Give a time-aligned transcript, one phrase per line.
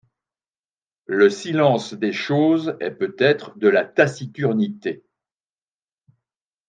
[1.05, 5.03] Le silence des choses est peut-être de la taciturnité.